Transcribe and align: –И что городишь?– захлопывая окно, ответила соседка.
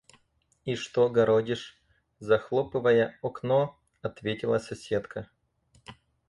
–И 0.65 0.73
что 0.73 1.07
городишь?– 1.11 1.77
захлопывая 2.19 3.19
окно, 3.21 3.77
ответила 4.01 4.57
соседка. 4.57 5.29